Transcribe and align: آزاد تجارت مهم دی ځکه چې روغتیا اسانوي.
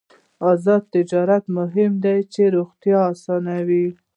آزاد 0.51 0.83
تجارت 0.95 1.43
مهم 1.57 1.91
دی 2.03 2.17
ځکه 2.21 2.29
چې 2.33 2.43
روغتیا 2.55 2.99
اسانوي. 3.13 3.85